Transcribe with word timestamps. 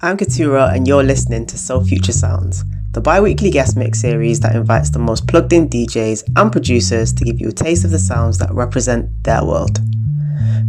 I'm 0.00 0.16
Katura, 0.16 0.72
and 0.72 0.86
you're 0.86 1.02
listening 1.02 1.44
to 1.46 1.58
Soul 1.58 1.84
Future 1.84 2.12
Sounds, 2.12 2.62
the 2.92 3.00
bi 3.00 3.20
weekly 3.20 3.50
guest 3.50 3.76
mix 3.76 4.00
series 4.00 4.38
that 4.38 4.54
invites 4.54 4.90
the 4.90 5.00
most 5.00 5.26
plugged 5.26 5.52
in 5.52 5.68
DJs 5.68 6.22
and 6.36 6.52
producers 6.52 7.12
to 7.14 7.24
give 7.24 7.40
you 7.40 7.48
a 7.48 7.52
taste 7.52 7.84
of 7.84 7.90
the 7.90 7.98
sounds 7.98 8.38
that 8.38 8.54
represent 8.54 9.10
their 9.24 9.44
world. 9.44 9.80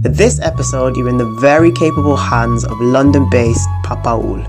For 0.02 0.10
this 0.10 0.40
episode, 0.40 0.98
you're 0.98 1.10
in 1.10 1.20
the 1.20 1.30
very 1.40 1.72
capable 1.72 2.16
hands 2.16 2.66
of 2.66 2.82
London 2.82 3.30
based 3.30 3.70
Papa 3.84 4.10
Oul. 4.10 4.44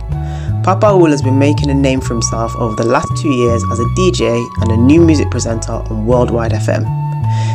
Papa 0.64 0.86
Oul 0.86 1.10
has 1.10 1.20
been 1.20 1.38
making 1.38 1.68
a 1.68 1.74
name 1.74 2.00
for 2.00 2.14
himself 2.14 2.56
over 2.56 2.74
the 2.74 2.88
last 2.88 3.14
two 3.20 3.32
years 3.32 3.62
as 3.70 3.80
a 3.80 3.84
DJ 3.98 4.42
and 4.62 4.72
a 4.72 4.78
new 4.78 5.02
music 5.02 5.30
presenter 5.30 5.72
on 5.72 6.06
Worldwide 6.06 6.52
FM. 6.52 7.00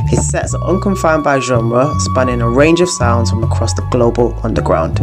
His 0.07 0.29
sets 0.29 0.53
are 0.53 0.63
unconfined 0.63 1.23
by 1.23 1.39
genre, 1.39 1.93
spanning 1.99 2.41
a 2.41 2.49
range 2.49 2.81
of 2.81 2.89
sounds 2.89 3.29
from 3.29 3.43
across 3.43 3.73
the 3.73 3.81
global 3.91 4.37
underground. 4.43 4.97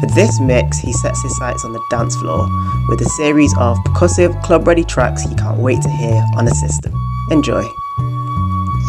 For 0.00 0.06
this 0.14 0.40
mix, 0.40 0.78
he 0.78 0.92
sets 0.92 1.22
his 1.22 1.36
sights 1.36 1.64
on 1.64 1.72
the 1.72 1.84
dance 1.90 2.16
floor 2.16 2.48
with 2.88 3.00
a 3.00 3.08
series 3.16 3.52
of 3.58 3.76
percussive, 3.78 4.42
club 4.42 4.66
ready 4.66 4.84
tracks 4.84 5.24
you 5.28 5.36
can't 5.36 5.58
wait 5.58 5.82
to 5.82 5.90
hear 5.90 6.24
on 6.36 6.44
the 6.44 6.54
system. 6.54 6.94
Enjoy. 7.30 7.62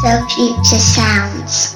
So 0.02 0.26
Future 0.28 0.80
Sounds. 0.80 1.76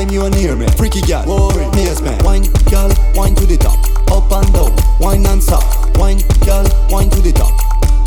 Anytime 0.00 0.14
you 0.16 0.30
near 0.30 0.56
me. 0.56 0.66
Freaky 0.80 1.02
girl, 1.02 1.24
whoa, 1.28 1.52
maze 1.76 2.00
man. 2.00 2.16
Wine, 2.24 2.48
girl, 2.72 2.88
wine 3.12 3.34
to 3.34 3.44
the 3.44 3.58
top. 3.60 3.76
Up 4.08 4.32
and 4.32 4.48
down, 4.48 4.72
wine 4.96 5.26
and 5.26 5.42
stop. 5.42 5.60
Wine, 5.98 6.24
girl, 6.40 6.64
wine 6.88 7.10
to 7.10 7.20
the 7.20 7.36
top. 7.36 7.52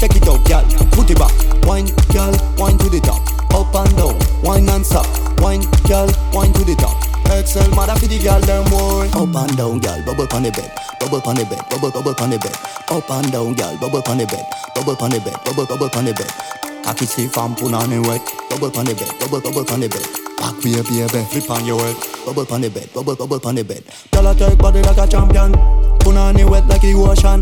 Take 0.01 0.18
it 0.18 0.25
out, 0.25 0.42
girl. 0.50 0.66
Put 0.90 1.13
it 1.13 1.22
back. 1.22 1.30
Wine, 1.69 1.94
girl, 2.10 2.34
wine 2.57 2.81
to 2.81 2.90
the 2.90 2.98
top. 2.98 3.22
Up 3.54 3.69
and 3.78 3.94
down, 3.94 4.18
wine 4.42 4.66
and 4.74 4.81
stop. 4.81 5.06
Wine, 5.38 5.62
girl, 5.86 6.10
wine 6.34 6.50
to 6.57 6.66
the 6.66 6.74
top. 6.81 6.98
Excel, 7.30 7.69
mother 7.78 7.94
for 8.01 8.10
the 8.10 8.18
girl, 8.18 8.42
them 8.42 8.66
boy. 8.74 9.06
Up 9.13 9.30
and 9.30 9.54
down, 9.54 9.78
girl, 9.78 10.01
bubble 10.01 10.25
on 10.34 10.42
the 10.42 10.50
bed. 10.50 10.74
Bubble 10.98 11.22
on 11.30 11.38
the 11.38 11.45
bed, 11.45 11.62
bubble, 11.69 11.94
bubble 11.94 12.18
on 12.18 12.34
the 12.34 12.42
bed. 12.42 12.57
Up 12.90 13.06
and 13.06 13.30
down, 13.30 13.54
girl, 13.54 13.78
bubble 13.78 14.01
on 14.10 14.18
the 14.18 14.25
bed. 14.25 14.45
Bubble 14.74 14.98
on 14.98 15.13
the 15.13 15.22
bed, 15.22 15.38
bubble, 15.45 15.69
bubble 15.69 15.94
on 15.94 16.10
the 16.10 16.13
bed. 16.18 16.34
Cocky 16.81 17.06
safe 17.06 17.38
and 17.38 17.54
put 17.54 17.69
on 17.69 17.86
the 17.94 18.01
wet. 18.01 18.25
Bubble 18.50 18.74
on 18.81 18.90
the 18.90 18.98
bed, 18.98 19.13
bubble, 19.22 19.45
bubble 19.45 19.69
on 19.69 19.86
the 19.86 19.90
bed. 19.94 20.22
Back 20.44 20.60
way, 20.60 20.81
baby, 20.81 21.24
flip 21.31 21.50
on 21.51 21.66
your 21.66 21.80
head. 21.80 21.95
Bubble 22.25 22.45
on 22.51 22.60
the 22.60 22.69
bed, 22.69 22.90
bubble, 22.94 23.16
bubble 23.16 23.40
on 23.48 23.56
the 23.56 23.63
bed. 23.63 23.81
Girl, 24.12 24.28
I 24.28 24.34
take 24.34 24.57
body 24.57 24.81
like 24.81 24.98
a 24.98 25.07
champion. 25.07 25.54
The 25.54 26.45
wet 26.51 26.68
like 26.68 26.81
the 26.81 26.94
ocean. 26.95 27.40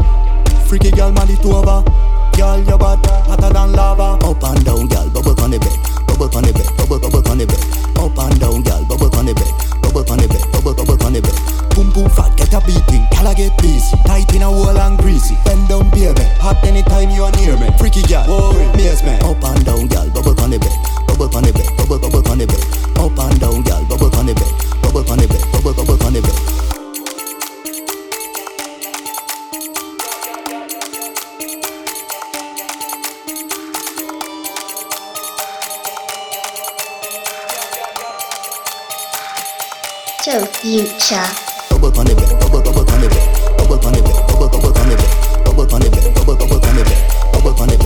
Freaky 0.67 0.91
girl, 0.91 1.11
man, 1.11 1.27
it 1.31 1.43
over. 1.43 1.81
Girl, 2.37 2.61
your 2.61 2.77
body 2.77 3.09
hotter 3.25 3.51
than 3.51 3.73
lava. 3.73 4.23
Up 4.23 4.43
and 4.43 4.63
down, 4.63 4.87
girl, 4.87 5.09
bubble 5.09 5.41
on 5.41 5.49
the 5.49 5.57
bed 5.57 6.01
bubble 6.21 6.37
on 6.37 6.43
the 6.43 6.53
bed, 6.53 6.69
bubble 6.77 6.99
bubble 6.99 7.31
on 7.31 7.37
the 7.37 7.45
bed. 7.49 7.63
Up 7.97 8.17
and 8.17 8.37
down, 8.39 8.61
girl, 8.61 8.83
bubble 8.85 9.09
on 9.17 9.25
the 9.25 9.33
bed, 9.33 9.53
bubble 9.81 10.05
on 10.05 10.17
the 10.21 10.27
bed, 10.29 10.45
bubble 10.53 10.73
bubble 10.77 11.01
on 11.01 11.13
the 11.13 11.21
bed. 11.21 11.37
Boom 11.73 11.89
boom 11.89 12.09
fat, 12.13 12.29
get 12.37 12.53
a 12.53 12.61
beating, 12.61 13.05
girl 13.09 13.27
I 13.27 13.33
get 13.33 13.57
busy. 13.57 13.97
Tight 14.05 14.29
in 14.35 14.45
a 14.45 14.51
wall 14.51 14.77
and 14.77 14.99
greasy. 15.01 15.33
Bend 15.45 15.65
down, 15.65 15.89
baby, 15.89 16.21
hot 16.37 16.61
anytime 16.61 17.09
you 17.09 17.25
are 17.25 17.33
near 17.41 17.57
me. 17.57 17.73
Freaky 17.81 18.05
girl, 18.05 18.25
whoa, 18.29 18.53
maze 18.77 19.01
man. 19.01 19.17
Up 19.25 19.41
and 19.41 19.65
down, 19.65 19.87
girl, 19.89 20.07
bubble 20.13 20.37
on 20.41 20.53
the 20.53 20.59
bed, 20.61 20.77
bubble 21.21 21.37
on 21.37 21.43
the 21.43 21.53
bed, 21.53 21.77
bubble 21.77 21.99
bubble 21.99 22.31
on 22.31 22.37
the 22.39 22.47
bed. 22.47 22.57
Up 22.97 23.19
and 23.19 23.39
down, 23.39 23.61
girl, 23.61 23.85
bubble 23.85 24.15
on 24.17 24.25
the 24.25 24.33
bed, 24.33 24.81
bubble 24.81 25.05
on 25.11 25.19
the 25.19 25.27
bed, 25.27 25.43
bubble 25.53 25.73
bubble 25.73 26.03
on 26.03 26.13
the 26.13 26.21
bed. 26.21 26.33
Future. 40.61 41.27
Bubble 41.69 41.99
on 41.99 42.05
the 42.05 42.13
bed, 42.15 42.29
bubble 42.39 42.61
bubble 42.61 42.81
on 42.81 43.01
the 43.01 43.09
bed, 43.09 43.57
bubble 43.57 43.85
on 43.85 43.93
the 43.93 44.01
bed, 44.01 44.15
bubble 44.27 44.49
bubble 44.49 44.77
on 44.77 44.89
the 44.89 44.95
bed, 44.95 45.11
bubble 45.43 45.73
on 45.73 45.81
the 45.81 45.89
bed, 45.89 46.13
bubble 46.15 46.35
bubble 46.37 46.55
on 46.55 46.75
the 46.75 46.83
bed, 46.85 47.01
bubble 47.33 47.61
on 47.61 47.67
the 47.67 47.77
bed, 47.77 47.80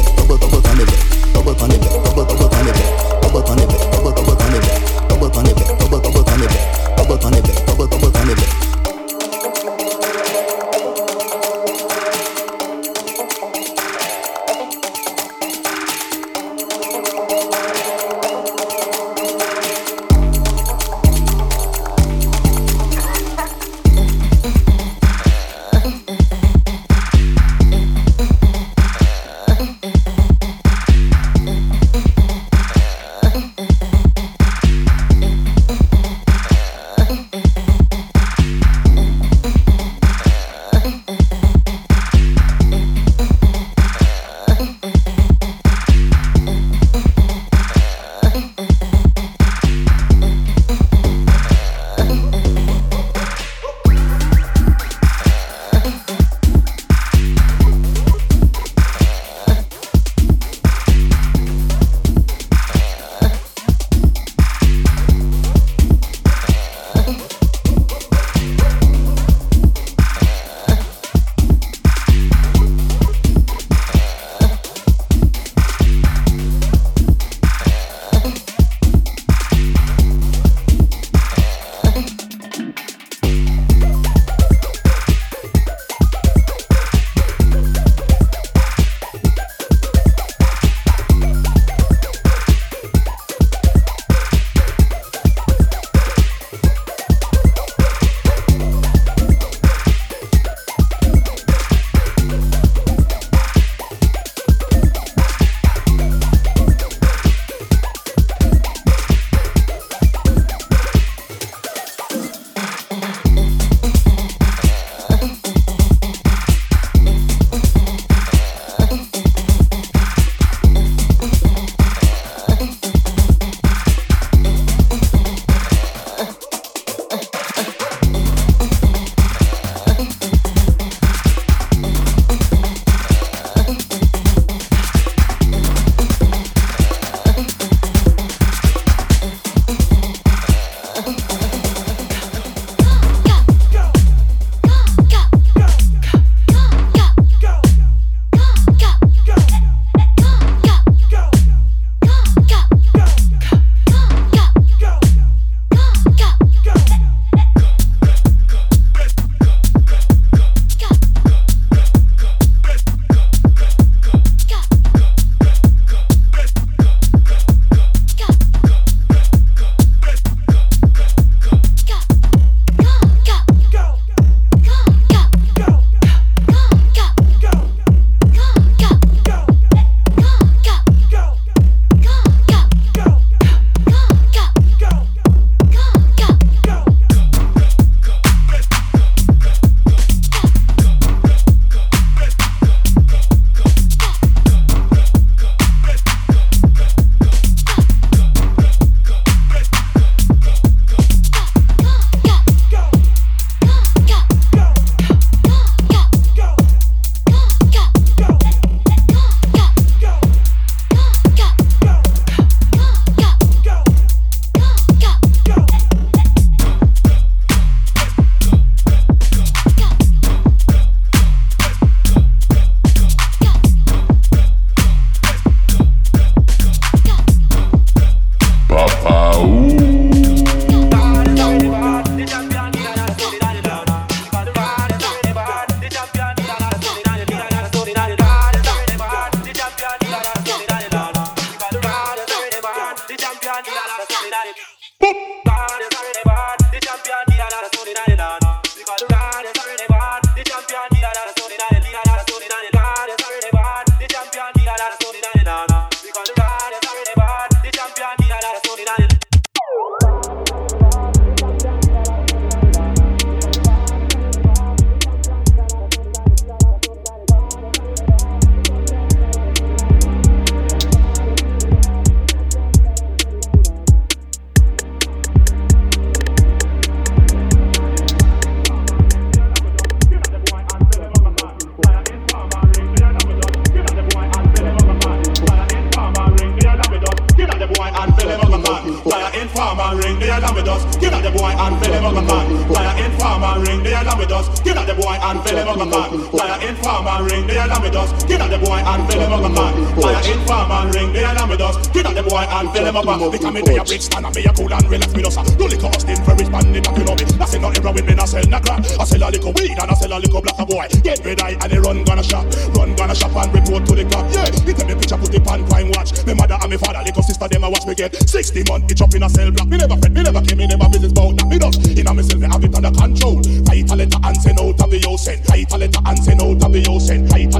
me 304.21 304.23
a 304.23 304.27
and 304.27 304.35
me 304.35 304.45
a 304.45 304.53
cool 304.53 304.71
and 304.71 304.87
relax 304.89 305.13
me 305.13 305.23
us. 305.23 305.35
No 305.35 305.65
liquor 305.65 305.87
hosting 305.87 306.21
for 306.23 306.35
rich 306.35 306.49
man, 306.49 306.71
that 306.71 306.95
you 306.95 307.03
know 307.03 307.15
me. 307.15 307.25
I 307.39 307.45
say 307.45 307.59
nothing 307.59 307.83
wrong 307.83 307.95
with 307.95 308.05
me, 308.07 308.13
I 308.15 308.25
sell 308.25 308.47
no 308.47 308.59
crap. 308.59 308.79
I 308.85 309.03
sell 309.03 309.23
a 309.23 309.29
little 309.29 309.53
weed 309.53 309.75
and 309.75 309.91
I 309.91 309.95
sell 309.95 310.13
a 310.13 310.19
little 310.19 310.41
black 310.41 310.59
boy. 310.67 310.87
Get 311.03 311.19
red 311.25 311.41
eye 311.41 311.57
and 311.59 311.69
they 311.71 311.79
run 311.79 312.03
gonna 312.03 312.23
shop. 312.23 312.45
Run 312.75 312.95
gonna 312.95 313.15
shop 313.15 313.35
and 313.35 313.51
report 313.51 313.85
to 313.87 313.93
the 313.95 314.05
cop. 314.07 314.25
Yeah, 314.31 314.51
he 314.63 314.71
tell 314.73 314.87
me 314.87 314.95
picture 314.95 315.19
put 315.19 315.33
it 315.33 315.47
on 315.47 315.67
crime 315.67 315.91
watch. 315.95 316.15
Me 316.25 316.33
mother 316.33 316.57
and 316.59 316.69
me 316.71 316.77
father, 316.77 317.03
little 317.03 317.23
sister, 317.23 317.47
them 317.47 317.63
a 317.63 317.69
watch 317.69 317.85
me 317.85 317.95
get 317.95 318.15
60 318.15 318.63
months. 318.69 318.91
Each 318.91 319.01
up 319.01 319.13
in 319.15 319.23
a 319.23 319.29
cell 319.29 319.51
block. 319.51 319.67
Me 319.67 319.77
never 319.77 319.97
fed, 319.99 320.13
me 320.13 320.21
never 320.23 320.41
came, 320.41 320.57
me 320.59 320.67
never 320.67 320.87
business 320.89 321.11
bout. 321.11 321.35
Not 321.35 321.47
me 321.49 321.59
does. 321.59 321.75
In 321.83 322.07
a 322.07 322.13
myself, 322.13 322.39
me 322.39 322.47
have 322.47 322.63
it 322.63 322.75
under 322.75 322.91
control. 322.91 323.41
Write 323.67 323.89
a 323.91 323.95
letter 323.95 324.19
and 324.23 324.37
send 324.37 324.59
out 324.59 324.79
of 324.79 324.89
the 324.91 324.99
ocean. 325.07 325.39
Write 325.49 325.71
a 325.71 325.77
letter 325.77 326.01
and 326.05 326.17
send 326.19 326.41
out 326.41 326.63
of 326.63 326.71
the 326.71 326.81
ocean. 326.87 327.27
Write 327.27 327.53
a 327.53 327.59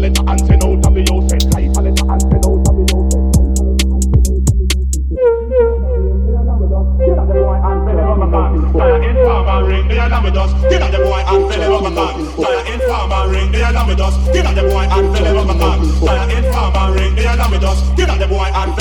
with 10.26 10.36
us. 10.36 10.52
Get 10.68 10.82
out 10.82 10.92
the 10.92 11.00
boy 11.06 11.22
and 11.22 11.42
fill 11.46 11.62
him 11.62 11.74
up 11.74 11.86
a 11.86 11.92
man. 11.94 12.14
Fire 12.34 12.66
informer 12.66 13.30
ring 13.30 13.52
the 13.54 13.62
alarm 13.62 13.88
with 13.88 14.02
us. 14.02 14.16
Get 14.34 14.46
out 14.46 14.56
the 14.58 14.64
boy 14.66 14.86
and 14.90 15.06
fill 15.14 15.26
him 15.26 15.38
up 15.38 15.56
a. 15.56 15.70
Fire 16.02 16.28
informer 16.34 16.88
ring 16.98 17.14
the 17.16 17.24
alarm 17.30 17.52
with 17.54 17.64
us. 17.64 17.80
Get 17.96 18.10
out 18.10 18.20
the 18.20 18.28
boy 18.28 18.50
and 18.50 18.74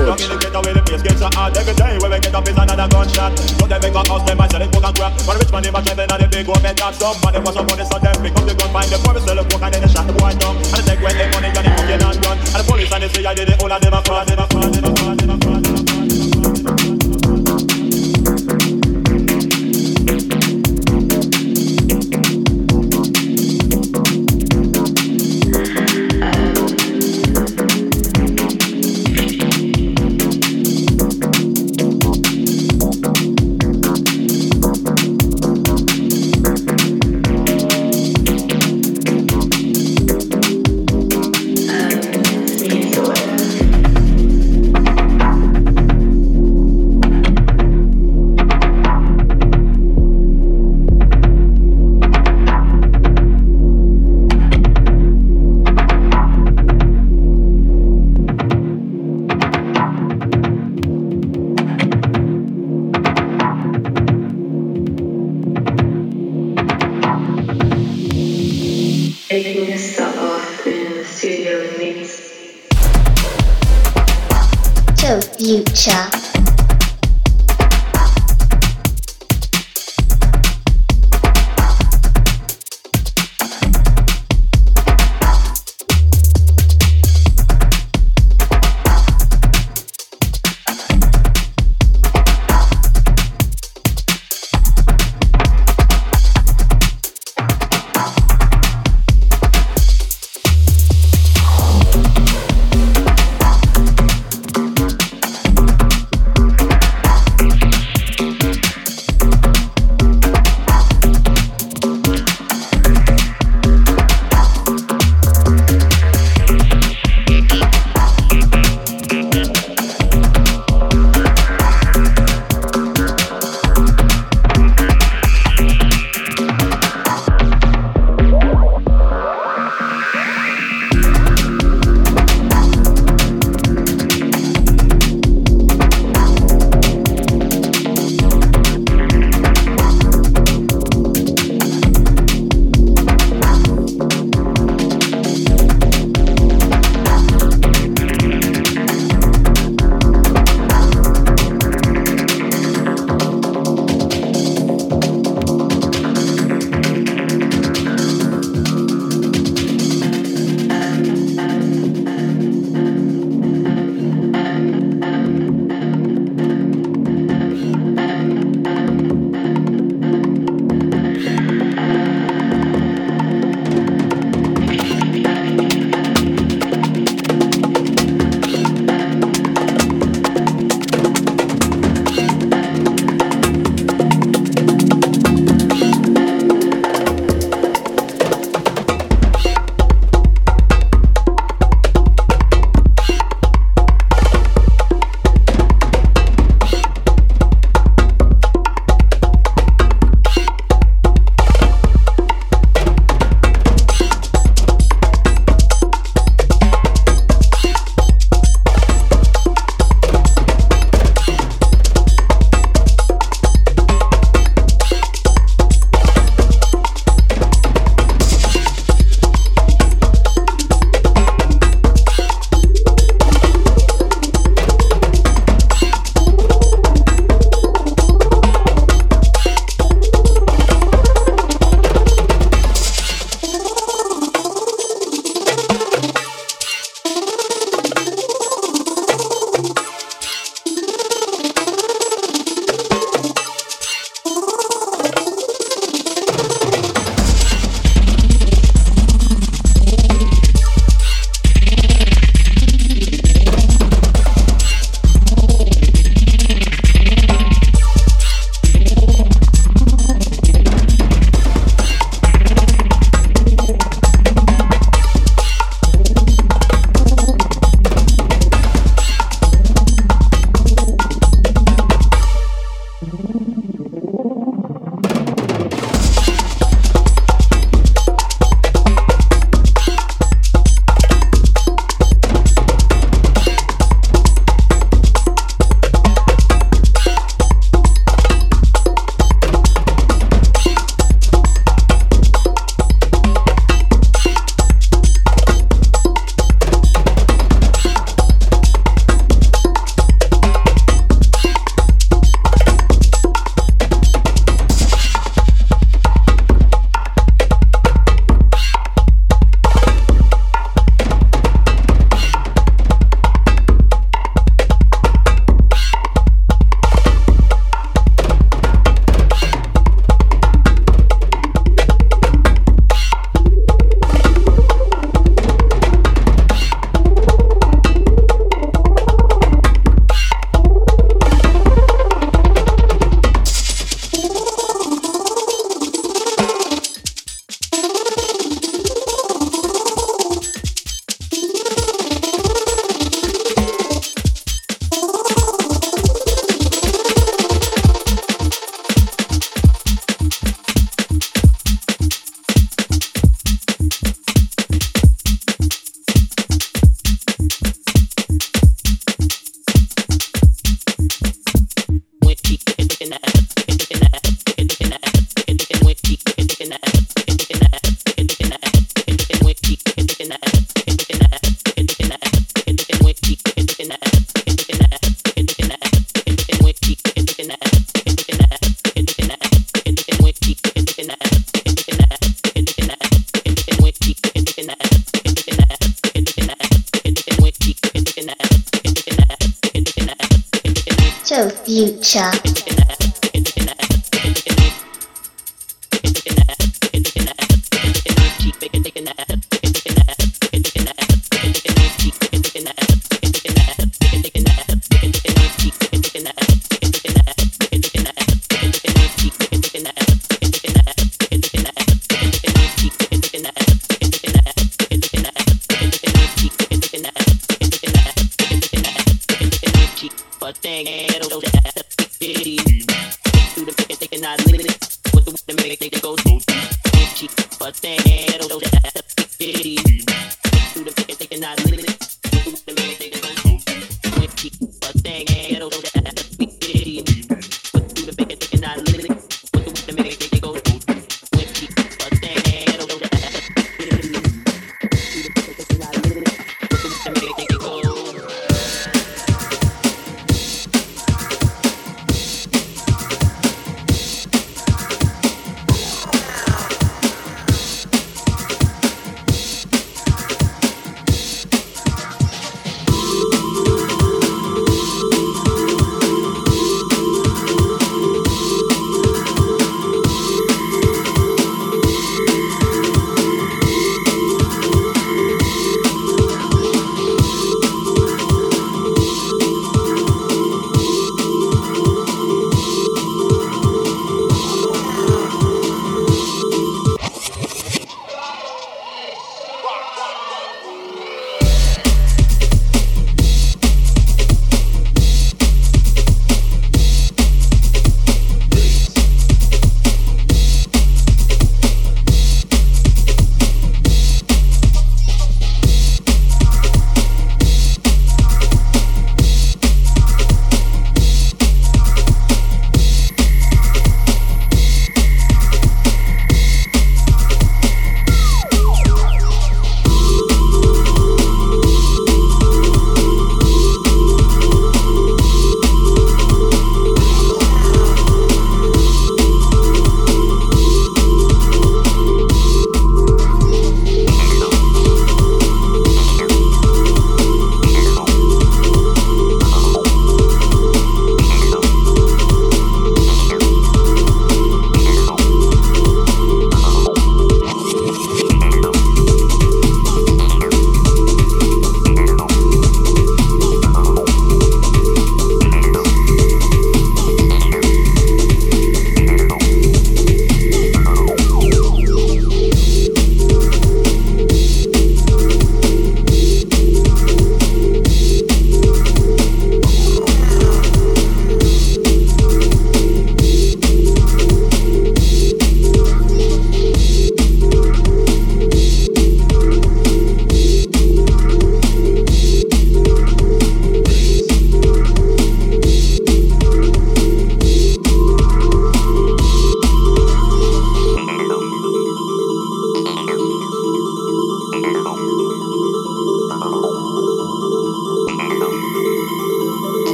Young 0.00 0.16
in 0.16 0.32
the 0.32 0.72
the 0.72 0.82
place 0.88 1.02
gets 1.04 1.20
so 1.20 1.28
hot 1.36 1.52
Every 1.52 1.76
day 1.76 2.00
when 2.00 2.10
we 2.10 2.18
get 2.24 2.32
up 2.32 2.48
is 2.48 2.56
another 2.56 2.88
gunshot 2.88 3.36
So 3.36 3.68
they 3.68 3.78
make 3.84 3.92
a 3.92 4.00
house, 4.08 4.24
them 4.24 4.40
and 4.40 4.50
sell 4.50 4.62
it 4.64 4.72
coke 4.72 4.88
and 4.88 4.96
crack 4.96 5.12
But 5.28 5.36
rich 5.36 5.52
man, 5.52 5.60
they 5.60 5.68
driving 5.68 6.08
on 6.08 6.18
the 6.24 6.28
big 6.32 6.46
top 6.48 6.96
was 6.96 7.52
the 7.76 7.84
sun, 7.84 8.00
them 8.00 8.16
pick 8.24 8.32
up 8.32 8.44
the 8.48 8.54
gun 8.56 8.70
Find 8.72 8.88
the 8.88 8.96
boy, 9.04 9.20
sell 9.20 9.36
the 9.36 9.44
coke 9.44 9.60
and 9.60 9.74
then 9.76 9.82
they 9.84 9.92
shot 9.92 10.08
the 10.08 10.16
boy 10.16 10.32
And 10.32 10.72
they 10.72 10.82
take 10.88 11.04
away 11.04 11.12
the 11.20 11.24
money 11.36 11.52
and 11.52 11.64
they 11.68 11.72
cooking 11.76 12.00
and 12.00 12.16
gun 12.24 12.36
And 12.40 12.58
the 12.58 12.64
police 12.64 12.92
and 12.96 13.02
the 13.04 13.08
CIA, 13.12 13.44
they 13.44 13.56
all 13.60 13.72
of 13.72 13.80
them 13.84 13.92
a 13.92 14.00
fraud, 14.00 14.24
them 14.24 14.40
a 14.40 14.46
fraud, 14.48 14.72
them 14.72 14.88
a 14.88 14.92
fraud, 14.96 15.18
them 15.20 15.30
a 15.30 15.36
fraud, 15.36 15.36
them 15.36 15.36
a 15.36 15.36
fraud 15.36 15.59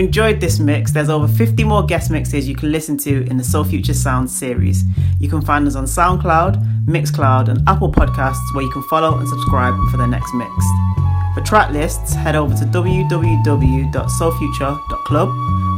enjoyed 0.00 0.40
this 0.40 0.58
mix, 0.58 0.90
there's 0.92 1.10
over 1.10 1.28
50 1.28 1.62
more 1.64 1.84
guest 1.84 2.10
mixes 2.10 2.48
you 2.48 2.56
can 2.56 2.72
listen 2.72 2.96
to 2.98 3.24
in 3.28 3.36
the 3.36 3.44
Soul 3.44 3.64
Future 3.64 3.94
Sounds 3.94 4.36
series. 4.36 4.82
You 5.18 5.28
can 5.28 5.42
find 5.42 5.66
us 5.66 5.74
on 5.76 5.84
SoundCloud, 5.84 6.86
Mixcloud, 6.86 7.48
and 7.48 7.68
Apple 7.68 7.92
Podcasts, 7.92 8.54
where 8.54 8.64
you 8.64 8.70
can 8.70 8.82
follow 8.84 9.18
and 9.18 9.28
subscribe 9.28 9.74
for 9.90 9.98
the 9.98 10.06
next 10.06 10.32
mix. 10.34 10.50
For 11.34 11.42
track 11.42 11.70
lists, 11.70 12.14
head 12.14 12.34
over 12.34 12.54
to 12.54 12.64
www.soulfuture.club, 12.64 15.28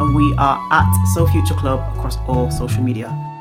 and 0.01 0.15
we 0.15 0.35
are 0.39 0.69
at 0.71 1.05
Soul 1.15 1.27
Future 1.27 1.55
Club 1.55 1.81
across 1.97 2.17
all 2.29 2.49
social 2.51 2.83
media. 2.83 3.32